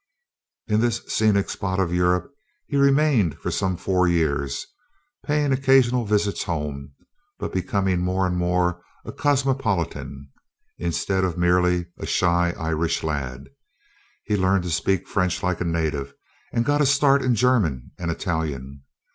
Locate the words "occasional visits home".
5.53-6.93